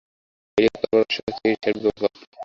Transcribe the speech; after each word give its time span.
এটি 0.57 0.69
করবার 0.73 0.99
রহস্য 0.99 1.17
হচ্ছে 1.25 1.43
ঈর্ষার 1.47 1.75
অভাব। 1.91 2.13